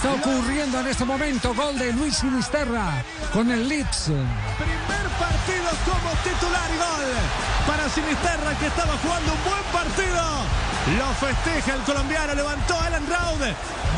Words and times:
ocurriendo 0.00 0.80
en 0.80 0.86
este 0.86 1.04
momento. 1.04 1.54
Gol 1.54 1.78
de 1.78 1.92
Luis 1.92 2.16
Sinisterra 2.16 3.04
con 3.32 3.50
el 3.50 3.68
Leeds. 3.68 4.04
Primer 4.04 5.06
partido 5.20 5.68
como 5.84 6.10
titular 6.24 6.70
y 6.72 6.78
gol 6.78 7.12
para 7.66 7.88
Sinisterra 7.90 8.58
que 8.58 8.66
estaba 8.68 8.96
jugando 8.98 9.32
un 9.32 9.44
buen 9.44 9.62
partido. 9.70 10.22
Lo 10.98 11.12
festeja 11.14 11.74
el 11.74 11.82
colombiano, 11.82 12.34
levantó 12.34 12.74
a 12.74 12.86
Alan 12.86 13.06
Raud. 13.06 13.42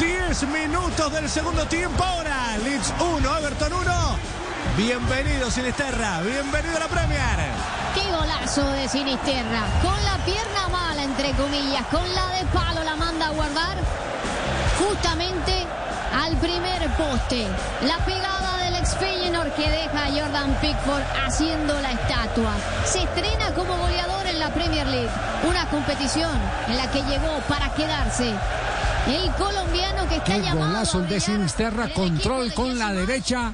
10 0.01 0.49
minutos 0.49 1.13
del 1.13 1.31
segundo 1.31 1.65
tiempo 1.67 2.03
ahora. 2.03 2.59
Leeds 2.65 2.93
1, 2.99 3.39
Everton 3.39 3.73
1. 3.73 4.19
Bienvenido 4.77 5.51
Sinisterra, 5.51 6.23
bienvenido 6.23 6.77
a 6.77 6.81
la 6.81 6.89
Premier. 6.89 7.39
Qué 7.95 8.11
golazo 8.11 8.67
de 8.73 8.89
Sinisterra. 8.89 9.63
Con 9.81 10.05
la 10.05 10.17
pierna 10.25 10.69
mala, 10.73 11.05
entre 11.05 11.31
comillas, 11.33 11.87
con 11.87 12.15
la 12.15 12.27
de 12.31 12.45
palo 12.47 12.83
la 12.83 12.97
manda 12.97 13.27
a 13.27 13.31
guardar 13.31 13.77
justamente 14.79 15.64
al 16.15 16.37
primer 16.37 16.89
poste. 16.97 17.47
La 17.87 17.99
pegada 18.05 18.59
del 18.65 18.75
ex 18.77 18.97
Feyenoord 18.97 19.53
que 19.55 19.69
deja 19.69 20.05
a 20.05 20.11
Jordan 20.11 20.57
Pickford 20.61 21.03
haciendo 21.27 21.81
la 21.81 21.93
estatua. 21.93 22.53
Se 22.85 23.03
estrena 23.03 23.53
como 23.55 23.77
goleador 23.77 24.27
en 24.27 24.39
la 24.39 24.53
Premier 24.55 24.87
League. 24.87 25.11
Una 25.49 25.69
competición 25.69 26.31
en 26.69 26.77
la 26.77 26.91
que 26.91 27.03
llegó 27.03 27.41
para 27.49 27.69
quedarse. 27.75 28.33
El 29.07 29.31
colombiano 29.33 30.09
que 30.09 30.17
está 30.17 30.33
Qué 30.33 30.41
llamado 30.41 30.69
golazo 30.69 31.01
el 31.01 31.09
de 31.09 31.21
Sinisterra, 31.21 31.89
control 31.93 32.49
de 32.49 32.55
con 32.55 32.79
la 32.79 32.93
derecha. 32.93 33.53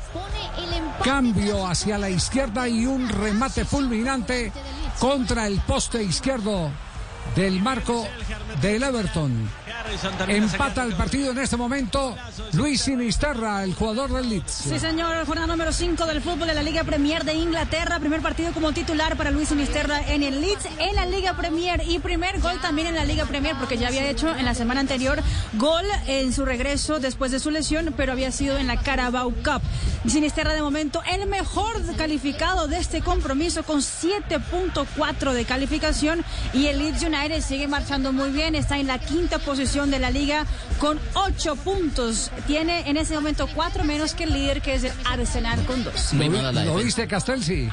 Cambio 1.03 1.67
hacia 1.67 1.99
la 1.99 2.11
izquierda 2.11 2.69
y 2.69 2.87
un 2.87 3.09
remate 3.09 3.65
fulminante 3.65 4.53
contra 4.99 5.47
el 5.47 5.59
poste 5.61 6.03
izquierdo 6.03 6.71
del 7.35 7.61
marco 7.61 8.07
del 8.61 8.83
Everton. 8.83 9.51
Empata 10.29 10.85
el 10.85 10.95
partido 10.95 11.33
en 11.33 11.39
este 11.39 11.57
momento 11.57 12.17
Luis 12.53 12.83
Sinisterra, 12.83 13.65
el 13.65 13.75
jugador 13.75 14.13
del 14.13 14.29
Leeds. 14.29 14.51
Sí, 14.51 14.79
señor, 14.79 15.27
jornada 15.27 15.47
número 15.47 15.73
5 15.73 16.07
del 16.07 16.21
fútbol 16.21 16.49
de 16.49 16.55
la 16.55 16.63
Liga 16.63 16.85
Premier 16.85 17.25
de 17.25 17.35
Inglaterra. 17.35 17.99
Primer 17.99 18.21
partido 18.21 18.53
como 18.53 18.73
titular 18.73 19.17
para 19.17 19.31
Luis 19.31 19.49
Sinisterra 19.49 20.01
en 20.09 20.23
el 20.23 20.41
Leeds, 20.41 20.67
en 20.79 20.95
la 20.97 21.07
Liga 21.07 21.35
Premier. 21.35 21.83
Y 21.87 21.99
primer 21.99 22.41
gol 22.41 22.61
también 22.61 22.89
en 22.89 22.95
la 22.95 23.05
Liga 23.05 23.25
Premier, 23.25 23.57
porque 23.59 23.79
ya 23.79 23.89
había 23.89 24.09
hecho 24.09 24.35
en 24.37 24.45
la 24.45 24.55
semana 24.55 24.81
anterior 24.81 25.23
gol 25.55 25.85
en 26.07 26.33
su 26.33 26.45
regreso 26.45 27.01
después 27.01 27.33
de 27.33 27.41
su 27.41 27.51
lesión, 27.51 27.95
pero 27.97 28.13
había 28.13 28.33
sido 28.33 28.59
en 28.59 28.67
la 28.67 28.81
Carabao 28.83 29.31
Cup. 29.31 29.63
Sinisterra, 30.07 30.55
de 30.55 30.63
momento, 30.63 31.03
el 31.11 31.27
mejor 31.27 31.75
calificado 31.97 32.69
de 32.69 32.79
este 32.79 33.03
compromiso, 33.03 33.63
con 33.63 33.81
7.4 33.81 35.33
de 35.33 35.45
calificación. 35.45 36.25
Y 36.53 36.67
el 36.67 36.79
Leeds 36.79 37.01
United 37.13 37.41
sigue 37.41 37.67
marchando 37.67 38.13
muy 38.13 38.31
bien, 38.31 38.55
está 38.55 38.79
en 38.79 38.87
la 38.87 38.99
quinta 38.99 39.39
posición 39.39 39.91
de 39.91 39.99
la 39.99 40.11
liga 40.11 40.47
con 40.79 41.01
8 41.15 41.57
puntos. 41.57 42.31
Tiene 42.47 42.89
en 42.89 42.97
ese 42.97 43.15
momento 43.15 43.49
4 43.53 43.85
menos 43.85 44.15
que 44.15 44.25
el 44.25 44.33
líder, 44.33 44.63
que 44.63 44.75
es 44.75 44.85
el 44.85 44.93
Arsenal, 45.05 45.65
con 45.65 45.83
2. 45.83 46.13
Muy 46.15 46.29
¿Lo, 46.29 46.53
lo 46.53 46.77
viste, 46.77 47.07
Castelsi? 47.09 47.69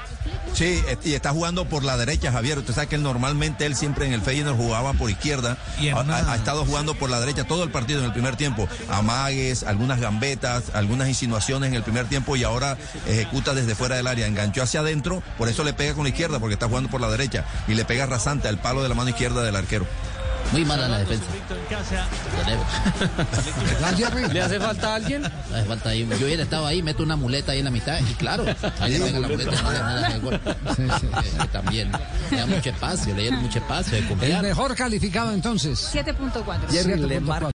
Sí, 0.57 0.81
y 1.03 1.13
está 1.13 1.29
jugando 1.31 1.65
por 1.65 1.83
la 1.83 1.97
derecha, 1.97 2.31
Javier. 2.31 2.57
Usted 2.57 2.73
sabe 2.73 2.87
que 2.87 2.95
él 2.95 3.03
normalmente 3.03 3.67
él 3.67 3.75
siempre 3.75 4.07
en 4.07 4.13
el 4.13 4.21
Feyenoord 4.23 4.57
jugaba 4.57 4.93
por 4.93 5.07
izquierda. 5.11 5.55
Y 5.79 5.89
ha- 5.89 6.31
ha 6.31 6.35
estado 6.35 6.65
jugando 6.65 6.95
por 6.95 7.11
la 7.11 7.19
derecha 7.19 7.43
todo 7.43 7.63
el 7.63 7.69
partido 7.69 7.99
en 7.99 8.05
el 8.05 8.11
primer 8.11 8.37
tiempo. 8.37 8.67
Amagues, 8.89 9.61
algunas 9.61 9.99
gambetas, 9.99 10.63
algunas 10.73 11.07
insinuaciones 11.09 11.67
en 11.69 11.75
el 11.75 11.83
primer 11.83 12.07
tiempo 12.07 12.35
y 12.35 12.43
ahora 12.43 12.75
ejecuta 13.05 13.53
desde 13.53 13.75
fuera 13.75 13.97
del 13.97 14.07
área. 14.07 14.25
Enganchó 14.25 14.63
hacia 14.63 14.79
adentro, 14.79 15.21
por 15.37 15.47
eso 15.47 15.63
le 15.63 15.73
pega 15.73 15.93
con 15.93 16.05
la 16.05 16.09
izquierda, 16.09 16.39
porque 16.39 16.53
está 16.55 16.67
jugando 16.67 16.89
por 16.89 17.01
la 17.01 17.09
derecha. 17.11 17.45
Y 17.67 17.75
le 17.75 17.85
pega 17.85 18.07
rasante 18.07 18.47
al 18.47 18.57
palo 18.59 18.81
de 18.81 18.89
la 18.89 18.95
mano 18.95 19.11
izquierda 19.11 19.43
del 19.43 19.55
arquero. 19.55 19.85
Muy 20.51 20.65
mala 20.65 20.87
la 20.87 20.99
defensa. 20.99 21.25
¿Le 24.31 24.41
hace 24.41 24.59
falta 24.59 24.93
a 24.93 24.95
alguien? 24.95 25.25
Hace 25.25 25.65
falta 25.65 25.89
ahí. 25.89 26.07
Yo 26.19 26.25
hubiera 26.25 26.43
estado 26.43 26.65
ahí, 26.65 26.81
meto 26.81 27.03
una 27.03 27.15
muleta 27.15 27.51
ahí 27.51 27.59
en 27.59 27.65
la 27.65 27.71
mitad 27.71 27.99
y 27.99 28.13
claro, 28.13 28.45
ahí 28.79 28.97
le 28.97 29.05
pega 29.05 29.19
la 29.19 29.27
muleta 29.27 29.61
no 29.61 29.71
le 29.71 30.09
le 30.09 30.15
el 30.15 30.21
gol. 30.21 30.39
Eh, 30.77 31.47
también 31.51 31.91
le 32.31 32.37
da 32.37 32.45
mucho 32.45 32.69
espacio, 32.69 33.15
le 33.15 33.21
dieron 33.23 33.41
mucho 33.41 33.59
espacio 33.59 34.01
de 34.01 34.31
El 34.35 34.41
mejor 34.41 34.75
calificado 34.75 35.33
entonces. 35.33 35.89
7.4. 35.93 36.69
Jerry, 36.69 36.99
le 36.99 37.21
7.4. 37.21 37.39